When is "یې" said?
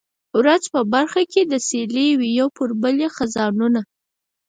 3.03-3.09